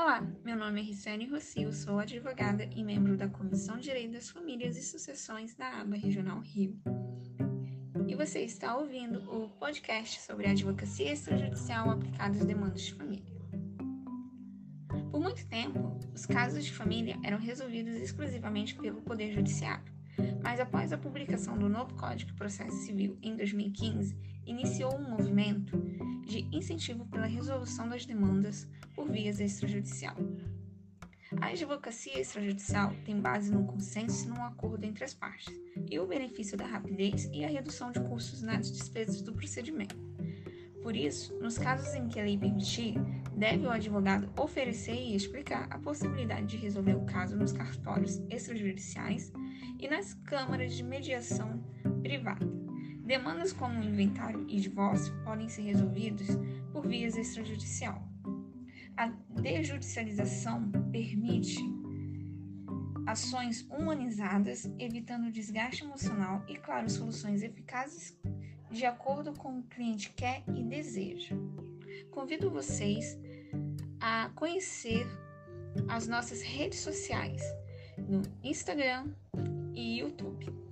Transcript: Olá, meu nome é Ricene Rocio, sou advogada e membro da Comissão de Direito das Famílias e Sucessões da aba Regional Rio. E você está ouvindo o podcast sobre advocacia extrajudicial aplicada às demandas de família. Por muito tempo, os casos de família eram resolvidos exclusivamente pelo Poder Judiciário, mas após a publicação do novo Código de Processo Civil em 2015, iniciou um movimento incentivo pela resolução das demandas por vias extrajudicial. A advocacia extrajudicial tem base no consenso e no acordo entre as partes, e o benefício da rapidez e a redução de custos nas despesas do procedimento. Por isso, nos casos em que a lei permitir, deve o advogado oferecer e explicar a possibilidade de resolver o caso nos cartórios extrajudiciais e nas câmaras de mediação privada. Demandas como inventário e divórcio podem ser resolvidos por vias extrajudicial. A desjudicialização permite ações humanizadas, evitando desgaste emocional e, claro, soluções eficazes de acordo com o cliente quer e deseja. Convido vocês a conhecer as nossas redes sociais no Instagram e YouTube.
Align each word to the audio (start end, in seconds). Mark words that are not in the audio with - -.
Olá, 0.00 0.26
meu 0.42 0.56
nome 0.56 0.80
é 0.80 0.82
Ricene 0.82 1.26
Rocio, 1.26 1.70
sou 1.74 1.98
advogada 1.98 2.64
e 2.74 2.82
membro 2.82 3.18
da 3.18 3.28
Comissão 3.28 3.76
de 3.76 3.82
Direito 3.82 4.12
das 4.12 4.30
Famílias 4.30 4.74
e 4.78 4.82
Sucessões 4.82 5.54
da 5.54 5.82
aba 5.82 5.94
Regional 5.94 6.40
Rio. 6.40 6.74
E 8.08 8.14
você 8.14 8.40
está 8.40 8.78
ouvindo 8.78 9.18
o 9.30 9.50
podcast 9.50 10.22
sobre 10.22 10.46
advocacia 10.46 11.12
extrajudicial 11.12 11.90
aplicada 11.90 12.38
às 12.38 12.46
demandas 12.46 12.80
de 12.80 12.94
família. 12.94 13.30
Por 15.10 15.20
muito 15.20 15.46
tempo, 15.46 16.00
os 16.14 16.24
casos 16.24 16.64
de 16.64 16.72
família 16.72 17.18
eram 17.22 17.36
resolvidos 17.36 17.94
exclusivamente 17.96 18.74
pelo 18.76 19.02
Poder 19.02 19.34
Judiciário, 19.34 19.92
mas 20.42 20.60
após 20.60 20.94
a 20.94 20.98
publicação 20.98 21.58
do 21.58 21.68
novo 21.68 21.94
Código 21.96 22.30
de 22.30 22.38
Processo 22.38 22.86
Civil 22.86 23.18
em 23.20 23.36
2015, 23.36 24.16
iniciou 24.46 24.96
um 24.96 25.10
movimento 25.10 25.78
incentivo 26.52 27.06
pela 27.06 27.26
resolução 27.26 27.88
das 27.88 28.06
demandas 28.06 28.68
por 28.94 29.10
vias 29.10 29.40
extrajudicial. 29.40 30.16
A 31.40 31.46
advocacia 31.46 32.20
extrajudicial 32.20 32.92
tem 33.04 33.20
base 33.20 33.52
no 33.52 33.64
consenso 33.64 34.26
e 34.26 34.28
no 34.28 34.42
acordo 34.42 34.84
entre 34.84 35.04
as 35.04 35.14
partes, 35.14 35.54
e 35.88 35.98
o 35.98 36.06
benefício 36.06 36.56
da 36.56 36.66
rapidez 36.66 37.30
e 37.32 37.44
a 37.44 37.48
redução 37.48 37.92
de 37.92 38.00
custos 38.00 38.42
nas 38.42 38.70
despesas 38.70 39.22
do 39.22 39.32
procedimento. 39.32 39.96
Por 40.82 40.96
isso, 40.96 41.32
nos 41.38 41.56
casos 41.56 41.94
em 41.94 42.08
que 42.08 42.18
a 42.18 42.24
lei 42.24 42.36
permitir, 42.36 42.94
deve 43.36 43.66
o 43.66 43.70
advogado 43.70 44.28
oferecer 44.36 44.94
e 44.94 45.14
explicar 45.14 45.68
a 45.70 45.78
possibilidade 45.78 46.46
de 46.46 46.56
resolver 46.56 46.94
o 46.94 47.04
caso 47.04 47.36
nos 47.36 47.52
cartórios 47.52 48.18
extrajudiciais 48.28 49.32
e 49.78 49.88
nas 49.88 50.14
câmaras 50.14 50.74
de 50.74 50.82
mediação 50.82 51.62
privada. 52.02 52.69
Demandas 53.10 53.52
como 53.52 53.82
inventário 53.82 54.46
e 54.48 54.60
divórcio 54.60 55.12
podem 55.24 55.48
ser 55.48 55.62
resolvidos 55.62 56.28
por 56.72 56.86
vias 56.86 57.16
extrajudicial. 57.16 58.00
A 58.96 59.08
desjudicialização 59.40 60.70
permite 60.92 61.58
ações 63.08 63.62
humanizadas, 63.68 64.70
evitando 64.78 65.32
desgaste 65.32 65.82
emocional 65.82 66.44
e, 66.46 66.54
claro, 66.54 66.88
soluções 66.88 67.42
eficazes 67.42 68.16
de 68.70 68.86
acordo 68.86 69.32
com 69.32 69.58
o 69.58 69.64
cliente 69.64 70.10
quer 70.10 70.44
e 70.46 70.62
deseja. 70.62 71.34
Convido 72.12 72.48
vocês 72.48 73.18
a 74.00 74.30
conhecer 74.36 75.04
as 75.88 76.06
nossas 76.06 76.42
redes 76.42 76.78
sociais 76.78 77.42
no 77.98 78.22
Instagram 78.44 79.12
e 79.74 79.98
YouTube. 79.98 80.69